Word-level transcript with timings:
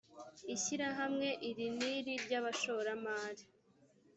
ishyirahamwe 0.55 1.29
iri 1.49 1.67
n 1.77 1.79
iri 1.97 2.13
ry 2.23 2.33
abashoramari 2.39 3.43